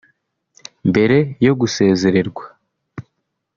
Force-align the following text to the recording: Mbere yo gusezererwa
Mbere 0.89 1.17
yo 1.45 1.53
gusezererwa 1.59 2.45